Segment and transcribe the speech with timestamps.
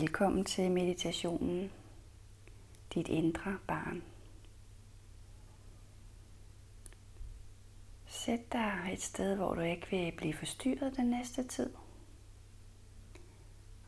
[0.00, 1.72] Velkommen til meditationen,
[2.94, 4.02] dit indre barn.
[8.06, 11.70] Sæt dig et sted, hvor du ikke vil blive forstyrret den næste tid.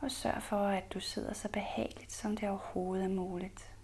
[0.01, 3.75] Og sørg for, at du sidder så behageligt, som det overhovedet er muligt.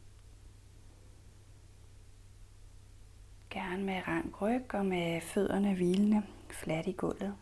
[3.50, 7.34] Gerne med rank ryg og med fødderne hvilende fladt i gulvet.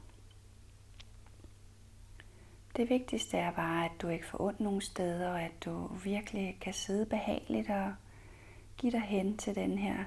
[2.79, 6.59] Det vigtigste er bare, at du ikke får ondt nogen steder, og at du virkelig
[6.61, 7.95] kan sidde behageligt og
[8.77, 10.05] give dig hen til den her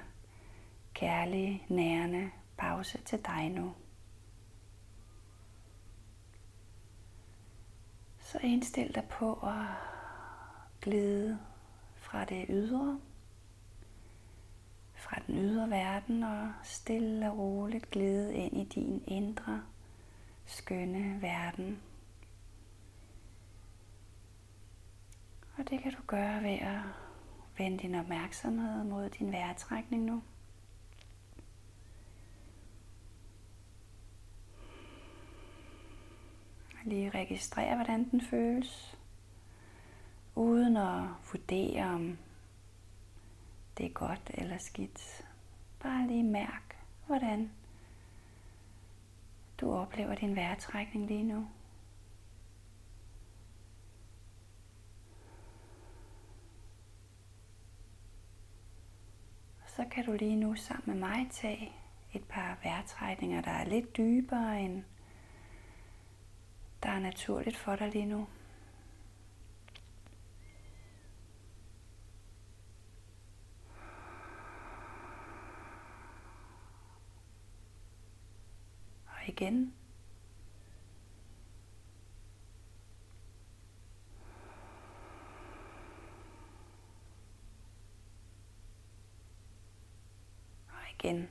[0.94, 3.74] kærlige, nærende pause til dig nu.
[8.18, 9.66] Så indstil dig på at
[10.80, 11.38] glide
[11.96, 13.00] fra det ydre,
[14.94, 19.62] fra den ydre verden og stille og roligt glide ind i din indre,
[20.46, 21.82] skønne verden.
[25.62, 26.80] Og det kan du gøre ved at
[27.58, 30.22] vende din opmærksomhed mod din vejrtrækning nu.
[36.84, 38.98] Lige registrere, hvordan den føles,
[40.34, 42.18] uden at vurdere, om
[43.78, 45.26] det er godt eller skidt.
[45.82, 47.50] Bare lige mærk, hvordan
[49.60, 51.48] du oplever din vejrtrækning lige nu.
[59.76, 61.72] Så kan du lige nu sammen med mig tage
[62.12, 64.84] et par vejrtrækninger, der er lidt dybere end
[66.82, 68.26] der er naturligt for dig lige nu.
[79.06, 79.74] Og igen.
[90.98, 91.28] Igen.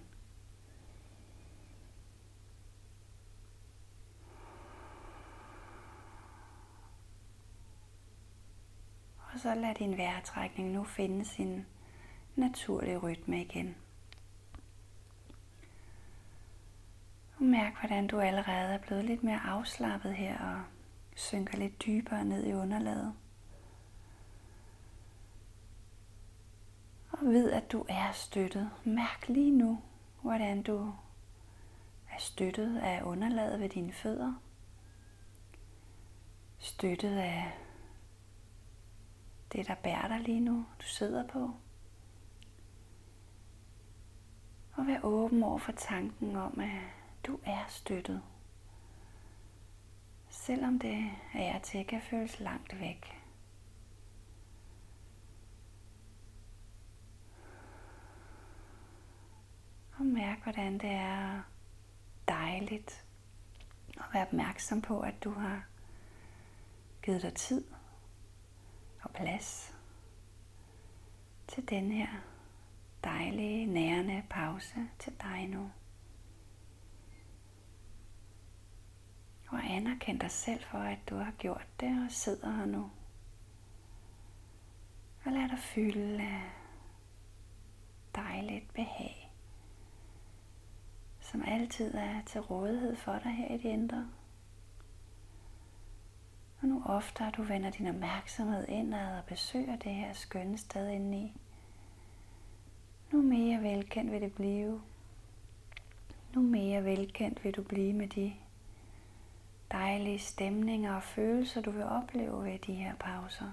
[9.33, 11.65] Og så lad din vejrtrækning nu finde sin
[12.35, 13.75] naturlige rytme igen.
[17.37, 20.61] Og mærk, hvordan du allerede er blevet lidt mere afslappet her og
[21.15, 23.13] synker lidt dybere ned i underlaget.
[27.21, 28.71] Ved, at du er støttet.
[28.83, 29.81] Mærk lige nu,
[30.21, 30.93] hvordan du
[32.11, 34.33] er støttet af underlaget ved dine fødder.
[36.59, 37.51] Støttet af
[39.53, 41.51] det, der bærer dig lige nu, du sidder på.
[44.73, 46.81] Og vær åben over for tanken om, at
[47.27, 48.21] du er støttet.
[50.29, 53.20] Selvom det er til kan føles langt væk.
[60.01, 61.41] Og mærk, hvordan det er
[62.27, 63.05] dejligt
[63.97, 65.65] at være opmærksom på, at du har
[67.03, 67.65] givet dig tid
[69.01, 69.75] og plads
[71.47, 72.07] til den her
[73.03, 75.71] dejlige, nærende pause til dig nu.
[79.49, 82.91] Og anerkend dig selv for, at du har gjort det og sidder her nu.
[85.25, 86.51] Og lad dig fylde af
[88.15, 89.20] dejligt behag
[91.31, 94.07] som altid er til rådighed for dig her i det indre.
[96.61, 101.33] Og nu oftere du vender din opmærksomhed indad og besøger det her skønne sted indeni,
[103.11, 104.81] nu mere velkendt vil det blive.
[106.33, 108.33] Nu mere velkendt vil du blive med de
[109.71, 113.51] dejlige stemninger og følelser, du vil opleve ved de her pauser.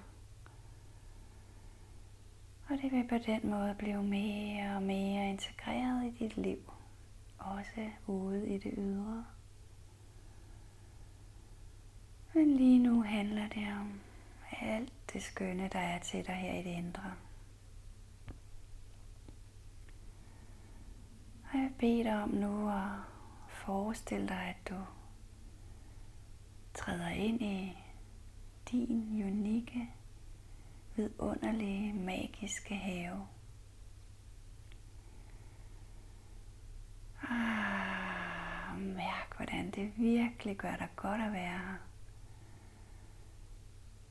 [2.69, 6.78] Og det vil på den måde blive mere og mere integreret i dit liv
[7.39, 9.25] også ude i det ydre.
[12.33, 13.99] Men lige nu handler det om
[14.61, 17.13] alt det skønne, der er til dig her i det indre.
[21.53, 22.91] Og jeg beder dig om nu at
[23.47, 24.75] forestille dig, at du
[26.73, 27.77] træder ind i
[28.71, 29.89] din unikke,
[30.95, 33.27] vidunderlige, magiske have.
[37.23, 41.77] Ah, mærk, hvordan det virkelig gør dig godt at være her.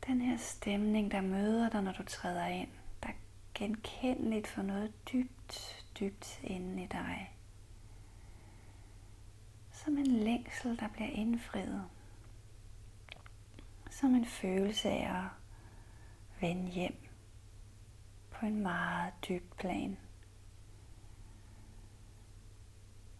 [0.07, 2.69] Den her stemning, der møder dig, når du træder ind,
[3.03, 3.13] der er
[3.55, 7.35] genkendeligt for noget dybt, dybt inde i dig.
[9.73, 11.85] Som en længsel, der bliver indfriet.
[13.91, 15.25] Som en følelse af at
[16.41, 17.09] vende hjem
[18.31, 19.99] på en meget dyb plan.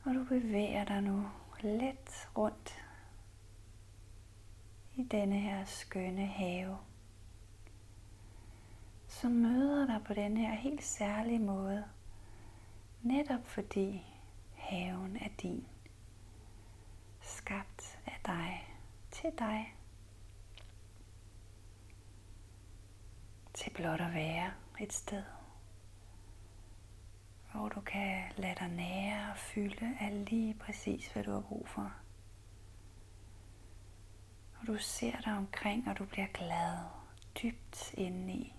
[0.09, 1.29] Og du bevæger dig nu
[1.61, 2.85] let rundt
[4.95, 6.79] i denne her skønne have,
[9.09, 11.85] som møder dig på den her helt særlige måde,
[13.03, 14.07] netop fordi
[14.55, 15.67] haven er din,
[17.21, 18.75] skabt af dig,
[19.11, 19.75] til dig,
[23.55, 25.23] til blot at være et sted,
[27.59, 31.69] hvor du kan lade dig nære og fylde af lige præcis, hvad du har brug
[31.69, 31.93] for.
[34.61, 36.79] Og du ser dig omkring, og du bliver glad
[37.43, 38.55] dybt indeni.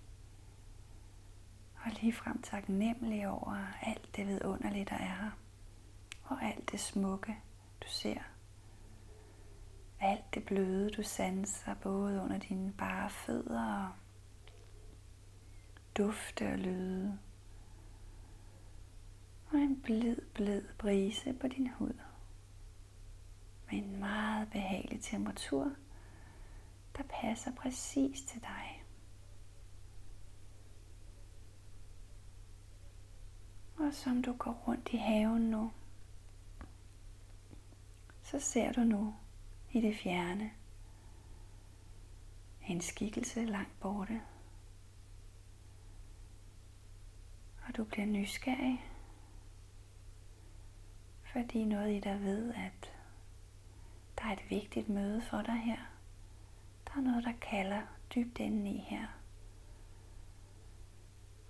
[1.84, 5.30] Og ligefrem taknemmelig over alt det vidunderlige, der er her.
[6.24, 7.36] Og alt det smukke,
[7.82, 8.20] du ser.
[10.00, 13.92] Alt det bløde, du sanser både under dine bare fødder og
[15.96, 17.18] dufte og lyde.
[19.52, 21.92] Og en blid, blid brise på din hud.
[23.70, 25.72] Med en meget behagelig temperatur,
[26.96, 28.84] der passer præcis til dig.
[33.78, 35.72] Og som du går rundt i haven nu,
[38.22, 39.14] så ser du nu
[39.72, 40.50] i det fjerne
[42.70, 44.22] en skikkelse langt borte.
[47.66, 48.89] Og du bliver nysgerrig,
[51.32, 52.92] fordi noget i dig ved, at
[54.18, 55.78] der er et vigtigt møde for dig her.
[56.86, 57.80] Der er noget, der kalder
[58.14, 59.06] dybt indeni her.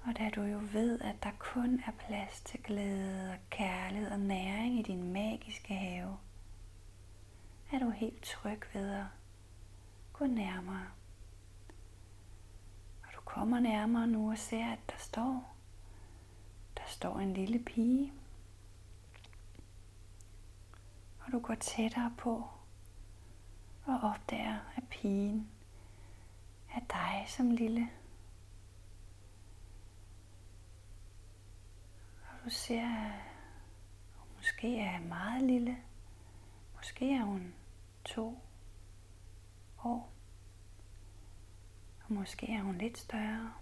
[0.03, 4.21] Og da du jo ved, at der kun er plads til glæde og kærlighed og
[4.21, 6.19] næring i din magiske have,
[7.73, 9.05] er du helt tryg ved at
[10.13, 10.87] gå nærmere.
[13.03, 15.55] Og du kommer nærmere nu og ser, at der står,
[16.77, 18.13] der står en lille pige.
[21.31, 22.49] Og du går tættere på
[23.85, 25.51] og opdager, at pigen
[26.75, 27.91] er dig som lille.
[32.23, 33.21] Og du ser, at
[34.17, 35.79] hun måske er meget lille.
[36.77, 37.55] Måske er hun
[38.05, 38.39] to
[39.85, 40.13] år.
[42.05, 43.53] Og måske er hun lidt større.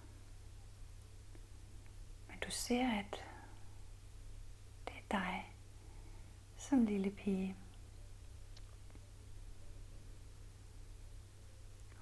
[2.28, 3.24] Men du ser, at
[4.86, 5.57] det er dig
[6.68, 7.56] som lille pige.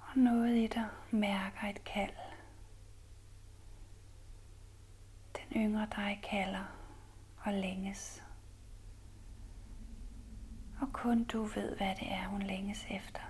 [0.00, 2.14] Og noget i dig mærker et kald.
[5.36, 6.64] Den yngre dig kalder
[7.38, 8.24] og længes.
[10.80, 13.22] Og kun du ved, hvad det er, hun længes efter.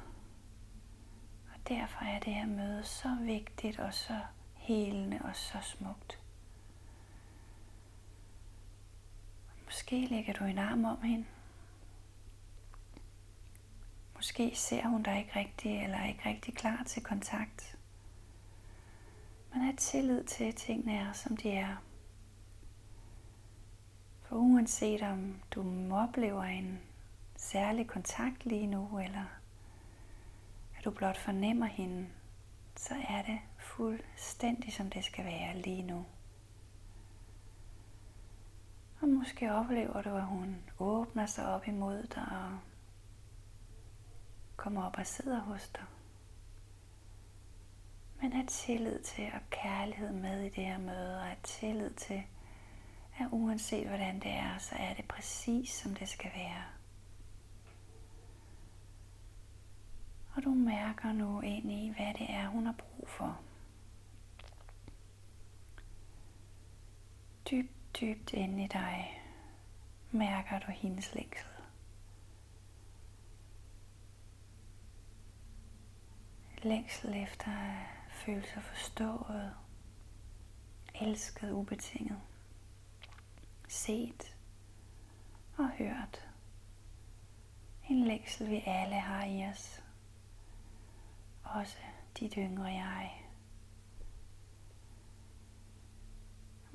[1.54, 4.20] Og derfor er det her møde så vigtigt og så
[4.54, 6.25] helende og så smukt.
[9.66, 11.26] Måske lægger du en arm om hende.
[14.14, 17.78] Måske ser hun dig ikke rigtig, eller er ikke rigtig klar til kontakt.
[19.52, 21.76] Men have tillid til, at tingene er, som de er.
[24.22, 26.80] For uanset om du oplever en
[27.36, 29.24] særlig kontakt lige nu, eller
[30.78, 32.08] at du blot fornemmer hende,
[32.76, 36.04] så er det fuldstændig som det skal være lige nu.
[39.00, 42.58] Og måske oplever du, at hun åbner sig op imod dig og
[44.56, 45.84] kommer op og sidder hos dig.
[48.20, 52.22] Men have tillid til at kærlighed med i det her møde, og have tillid til,
[53.18, 56.64] at uanset hvordan det er, så er det præcis som det skal være.
[60.34, 63.40] Og du mærker nu ind i, hvad det er, hun har brug for.
[67.50, 69.22] Dybt, dybt inde i dig
[70.10, 71.50] mærker du hendes længsel.
[76.62, 79.54] Længsel efter at føle sig forstået,
[80.94, 82.20] elsket ubetinget,
[83.68, 84.36] set
[85.56, 86.28] og hørt.
[87.88, 89.82] En længsel vi alle har i os
[91.44, 91.78] også
[92.20, 93.25] dit yngre jeg.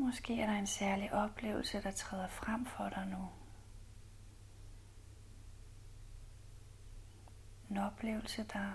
[0.01, 3.29] Måske er der en særlig oplevelse, der træder frem for dig nu.
[7.70, 8.72] En oplevelse, der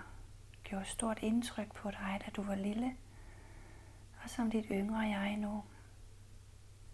[0.63, 2.97] gjorde stort indtryk på dig, da du var lille,
[4.23, 5.63] og som dit yngre jeg nu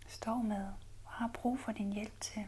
[0.07, 0.67] står med
[1.05, 2.47] og har brug for din hjælp til.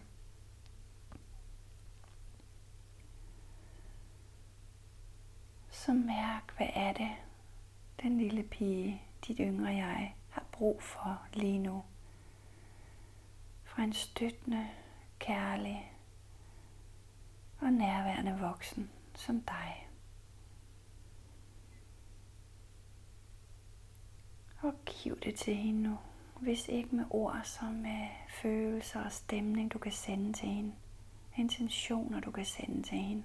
[5.72, 7.12] Så mærk, hvad er det,
[8.02, 10.16] den lille pige, dit yngre jeg
[10.58, 11.84] brug for lige nu.
[13.64, 14.70] Fra en støttende,
[15.20, 15.92] kærlig
[17.60, 19.90] og nærværende voksen som dig.
[24.62, 25.98] Og giv det til hende nu.
[26.40, 28.08] Hvis ikke med ord, så med
[28.42, 30.76] følelser og stemning, du kan sende til hende.
[31.36, 33.24] Intentioner, du kan sende til hende.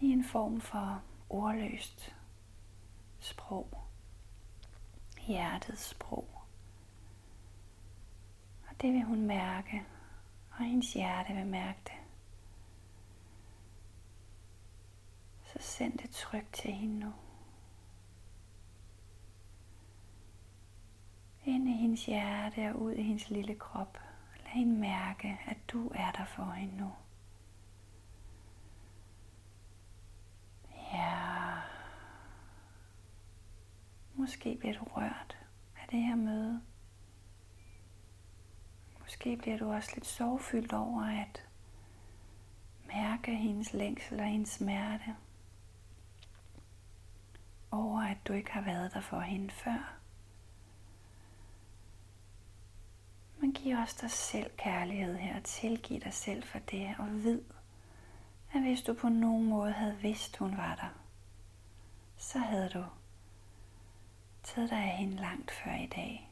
[0.00, 2.16] I en form for ordløst
[3.20, 3.89] sprog.
[5.26, 6.28] Hjertets sprog.
[8.68, 9.82] Og det vil hun mærke,
[10.50, 11.92] og hendes hjerte vil mærke det.
[15.44, 17.12] Så send det tryk til hende nu.
[21.44, 23.98] Ind i hendes hjerte og ud i hendes lille krop.
[24.36, 26.92] Lad hende mærke, at du er der for hende nu.
[30.92, 31.29] Ja.
[34.20, 35.38] Måske bliver du rørt
[35.82, 36.62] af det her møde.
[39.00, 41.48] Måske bliver du også lidt sorgfyldt over at
[42.86, 45.16] mærke hendes længsel og hendes smerte.
[47.70, 49.98] Over at du ikke har været der for hende før.
[53.38, 57.40] Men giv også dig selv kærlighed her og tilgiv dig selv for det og vid,
[58.52, 60.88] at hvis du på nogen måde havde vidst, hun var der,
[62.16, 62.84] så havde du
[64.42, 66.30] taget dig af hende langt før i dag.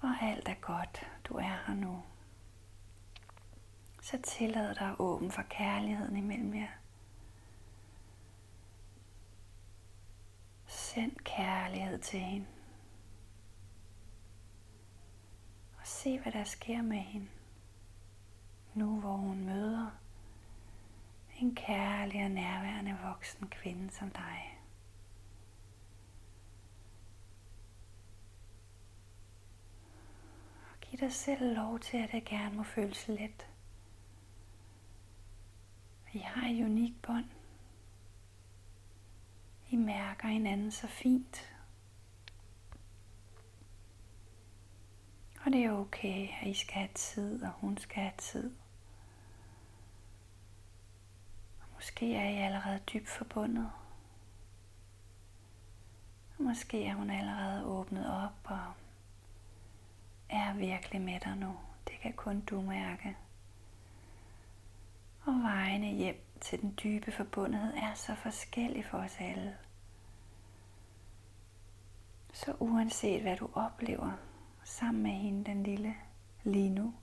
[0.00, 2.02] Og alt er godt, du er her nu.
[4.02, 6.68] Så tillad dig at åbne for kærligheden imellem jer.
[10.66, 12.46] Send kærlighed til hende.
[16.02, 17.28] se, hvad der sker med hende.
[18.74, 19.90] Nu hvor hun møder
[21.38, 24.58] en kærlig og nærværende voksen kvinde som dig.
[30.70, 33.48] Og giv dig selv lov til, at det gerne må føles let.
[36.12, 37.24] Vi har et unikt bånd.
[39.70, 41.54] I mærker hinanden så fint.
[45.44, 48.56] Og det er okay, at I skal have tid, og hun skal have tid.
[51.60, 53.72] Og måske er I allerede dybt forbundet.
[56.38, 58.72] Og måske er hun allerede åbnet op og
[60.32, 61.56] er virkelig med dig nu.
[61.88, 63.16] Det kan kun du mærke.
[65.24, 69.56] Og vejene hjem til den dybe forbundethed er så forskellige for os alle.
[72.32, 74.12] Så uanset hvad du oplever,
[74.64, 75.94] sammen med hende, den lille,
[76.44, 76.94] lige nu,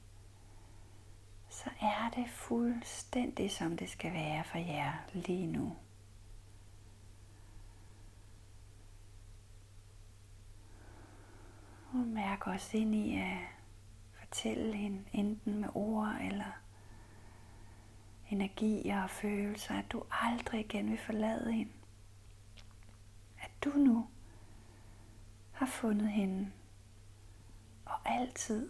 [1.49, 5.75] så er det fuldstændig som det skal være for jer lige nu.
[11.91, 13.37] Og mærk også ind i at
[14.13, 16.51] fortælle hende enten med ord eller
[18.29, 21.71] energier og følelser, at du aldrig igen vil forlade hende.
[23.41, 24.07] At du nu
[25.51, 26.51] har fundet hende
[27.85, 28.69] og altid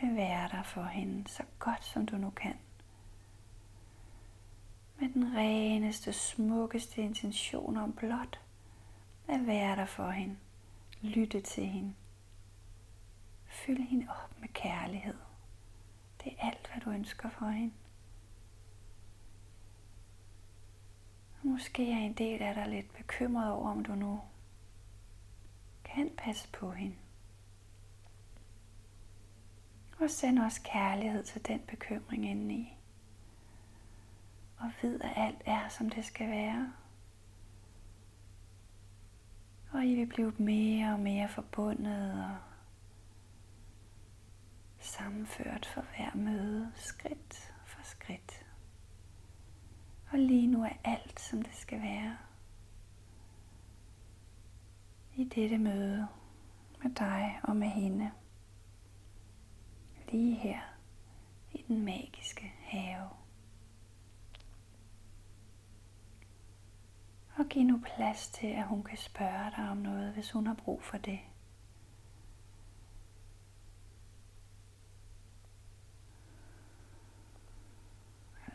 [0.00, 2.58] vil være der for hende så godt som du nu kan.
[5.00, 8.40] Med den reneste, smukkeste intention om blot
[9.28, 10.36] at være der for hende.
[11.02, 11.94] Lytte til hende.
[13.56, 15.16] Fyld hende op med kærlighed.
[16.24, 17.74] Det er alt, hvad du ønsker for hende.
[21.42, 24.20] Måske er en del af dig lidt bekymret over, om du nu
[25.84, 26.96] kan passe på hende.
[30.00, 32.76] Og send også kærlighed til den bekymring indeni.
[34.58, 36.72] Og vid, at alt er, som det skal være.
[39.72, 42.36] Og I vil blive mere og mere forbundet og
[44.86, 48.46] sammenført for hver møde, skridt for skridt.
[50.12, 52.16] Og lige nu er alt, som det skal være.
[55.14, 56.08] I dette møde
[56.82, 58.10] med dig og med hende
[60.12, 60.60] lige her
[61.52, 63.08] i den magiske have.
[67.36, 70.54] Og giv nu plads til, at hun kan spørge dig om noget, hvis hun har
[70.54, 71.20] brug for det.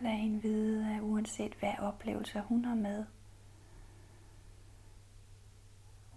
[0.02, 3.06] Lad hende vide, at uanset hvad oplevelser hun har med,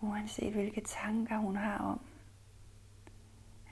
[0.00, 2.00] uanset hvilke tanker hun har om,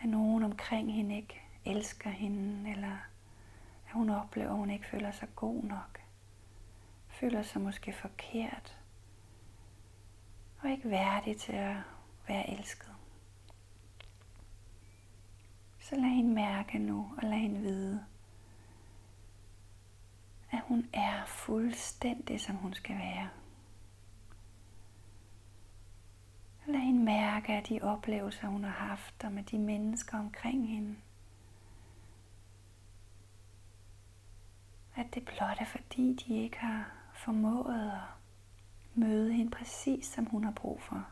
[0.03, 2.97] at nogen omkring hende ikke elsker hende, eller
[3.87, 6.01] at hun oplever, at hun ikke føler sig god nok,
[7.09, 8.79] føler sig måske forkert,
[10.61, 11.77] og ikke værdig til at
[12.29, 12.95] være elsket.
[15.81, 18.05] Så lad hende mærke nu, og lad hende vide,
[20.53, 23.29] at hun er fuldstændig, som hun skal være.
[26.67, 30.97] Lad hende mærke af de oplevelser, hun har haft, og med de mennesker omkring hende.
[34.97, 38.01] At det blot er fordi, de ikke har formået at
[38.95, 41.07] møde hende præcis, som hun har brug for.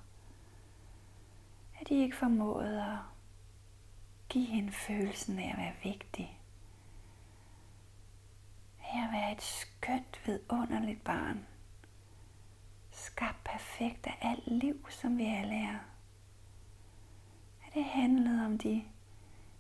[1.81, 2.99] At de ikke formået at
[4.29, 6.40] give hende følelsen af at være vigtig
[8.95, 11.47] ved at være et skønt, vidunderligt barn.
[12.91, 15.79] Skabt perfekt af alt liv, som vi alle er.
[17.67, 18.85] At det handlede om de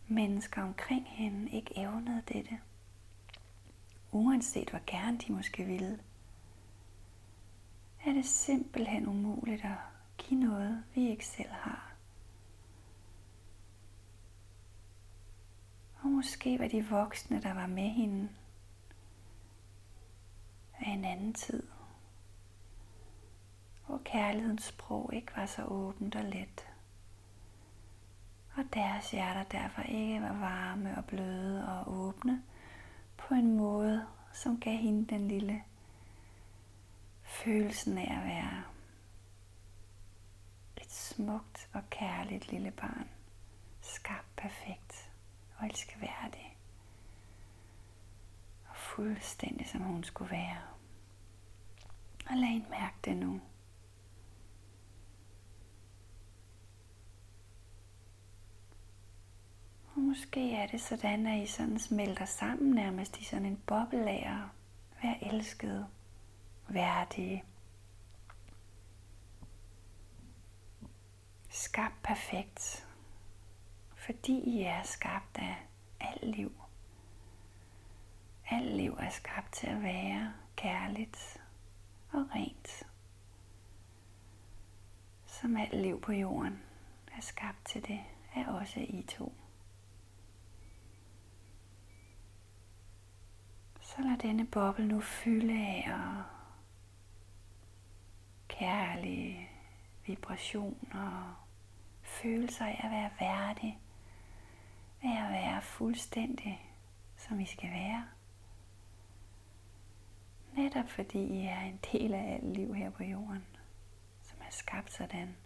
[0.08, 2.60] mennesker omkring hende ikke evnede dette.
[4.12, 6.00] Uanset hvor gerne de måske ville
[8.06, 9.76] er det simpelthen umuligt at
[10.18, 11.92] give noget, vi ikke selv har.
[16.02, 18.28] Og måske var de voksne, der var med hende,
[20.80, 21.62] af en anden tid,
[23.86, 26.66] hvor kærlighedens sprog ikke var så åbent og let,
[28.56, 32.42] og deres hjerter derfor ikke var varme og bløde og åbne
[33.16, 35.64] på en måde, som gav hende den lille
[37.22, 38.62] følelsen af at være
[40.76, 43.08] et smukt og kærligt lille barn,
[43.82, 45.10] skabt perfekt
[45.58, 46.49] og elskværdigt
[49.00, 50.58] fuldstændig som hun skulle være.
[52.30, 53.40] Og lad hende mærke det nu.
[59.94, 64.10] Og måske er det sådan, at I sådan smelter sammen nærmest i sådan en boble
[64.10, 64.48] af at
[65.02, 65.86] være elsket
[66.68, 67.44] værdige,
[71.48, 72.88] skabt perfekt,
[73.94, 75.56] fordi I er skabt af
[76.00, 76.52] alt liv.
[78.50, 81.42] Alt liv er skabt til at være kærligt
[82.12, 82.86] og rent.
[85.26, 86.62] Som alt liv på jorden
[87.16, 88.00] er skabt til det,
[88.34, 89.32] er også I to.
[93.80, 96.24] Så lad denne boble nu fylde af og
[98.48, 99.48] kærlige
[100.06, 101.34] vibrationer og
[102.02, 103.78] følelser af at være værdig,
[105.02, 106.70] af at være fuldstændig,
[107.16, 108.08] som vi skal være.
[110.60, 113.46] Netop fordi I er en del af alt liv her på jorden,
[114.22, 115.36] som er skabt sådan,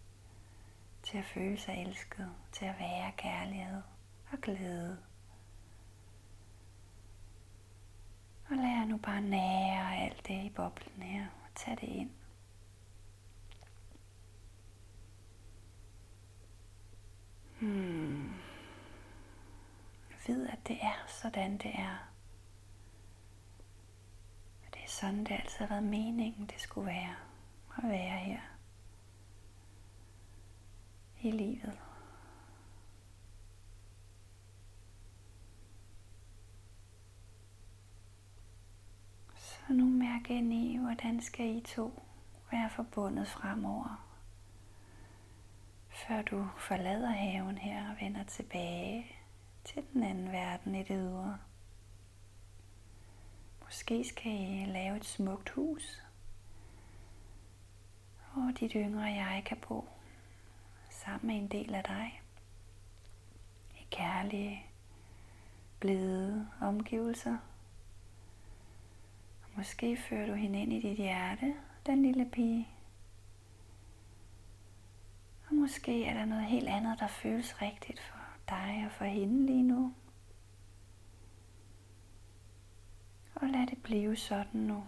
[1.02, 3.82] til at føle sig elsket, til at være kærlighed
[4.32, 4.98] og glæde.
[8.50, 12.10] Og lad jer nu bare nære alt det i boblen her, og tag det ind.
[17.60, 18.34] Hmm.
[20.26, 22.13] Ved, at det er sådan, det er.
[24.94, 27.14] Er sådan, det altid har været meningen, det skulle være.
[27.78, 28.40] At være her.
[31.20, 31.78] I livet.
[39.34, 42.02] Så nu mærk ind i, hvordan skal I to
[42.50, 44.06] være forbundet fremover
[45.88, 49.06] før du forlader haven her og vender tilbage
[49.64, 51.38] til den anden verden i det ydre.
[53.64, 56.02] Måske skal I lave et smukt hus,
[58.32, 59.88] hvor dit yngre jeg kan bo
[60.90, 62.22] sammen med en del af dig.
[63.80, 64.66] I kærlige,
[65.80, 67.36] blide omgivelser.
[69.56, 71.54] Måske fører du hende ind i dit hjerte,
[71.86, 72.68] den lille pige.
[75.48, 79.46] Og måske er der noget helt andet, der føles rigtigt for dig og for hende
[79.46, 79.94] lige nu.
[83.34, 84.84] Og lad det blive sådan nu.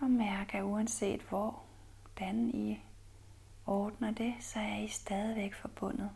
[0.00, 1.62] Og mærk, at uanset hvor,
[2.02, 2.80] hvordan I
[3.66, 6.10] ordner det, så er I stadigvæk forbundet.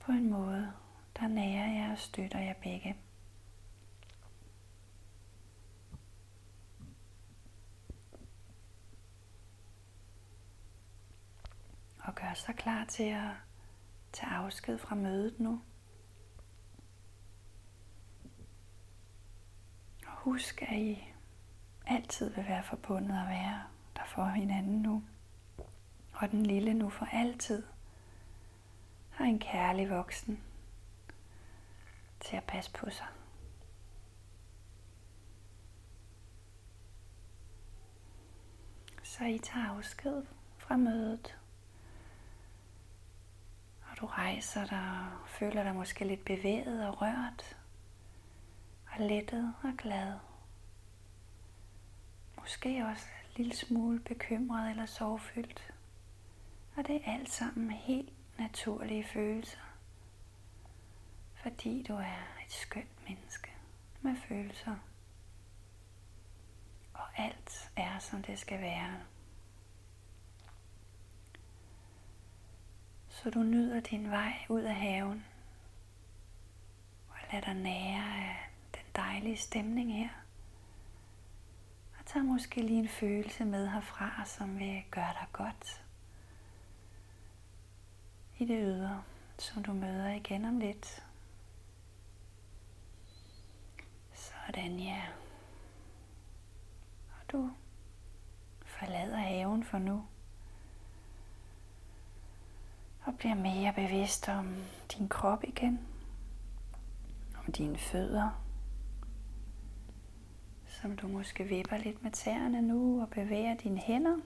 [0.00, 0.72] På en måde,
[1.20, 2.96] der nærer jer og støtter jer begge.
[12.08, 13.30] og gør sig klar til at
[14.12, 15.62] Tag afsked fra mødet nu.
[20.06, 21.12] Og husk, at I
[21.86, 23.62] altid vil være forbundet og være
[23.96, 25.04] der for hinanden nu.
[26.12, 27.62] Og den lille nu for altid
[29.10, 30.42] har en kærlig voksen
[32.20, 33.06] til at passe på sig.
[39.02, 40.22] Så I tager afsked
[40.58, 41.38] fra mødet.
[43.98, 47.56] Og du rejser dig og føler dig måske lidt bevæget og rørt.
[48.92, 50.12] Og lettet og glad.
[52.36, 55.74] Måske også en lille smule bekymret eller sorgfyldt.
[56.76, 59.74] Og det er alt sammen helt naturlige følelser.
[61.34, 63.50] Fordi du er et skønt menneske
[64.00, 64.76] med følelser.
[66.94, 69.00] Og alt er, som det skal være.
[73.22, 75.24] Så du nyder din vej ud af haven.
[77.08, 80.08] Og lad dig nære af den dejlige stemning her.
[81.98, 85.84] Og tag måske lige en følelse med herfra, som vil gøre dig godt
[88.38, 89.02] i det ydre,
[89.38, 91.04] som du møder igen om lidt.
[94.14, 95.02] Sådan ja.
[97.10, 97.50] Og du
[98.64, 100.06] forlader haven for nu.
[103.08, 104.56] Og bliver mere bevidst om
[104.98, 105.80] din krop igen.
[107.38, 108.44] Om dine fødder.
[110.66, 114.16] Som du måske vipper lidt med tæerne nu og bevæger dine hænder.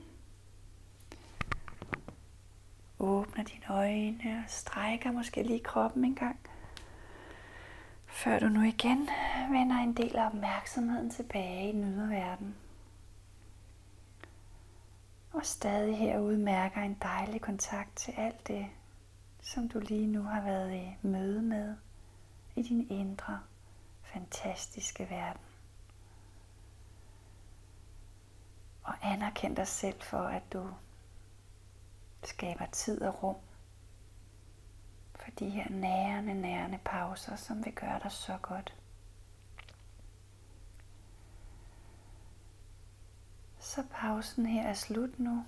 [2.99, 6.38] Åbner dine øjne og strækker måske lige kroppen en gang.
[8.07, 9.09] Før du nu igen
[9.51, 12.55] vender en del af opmærksomheden tilbage i den ydre verden.
[15.33, 18.66] Og stadig herude mærker en dejlig kontakt til alt det,
[19.42, 21.77] som du lige nu har været i møde med
[22.57, 23.40] i din indre,
[24.03, 25.42] fantastiske verden.
[28.83, 30.71] Og anerkend dig selv for, at du
[32.25, 33.37] skaber tid og rum
[35.14, 38.75] for de her nærende, nærende pauser, som vil gøre dig så godt.
[43.62, 45.44] Så pausen her er slut nu.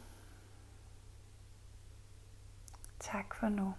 [3.01, 3.75] Tak for nu.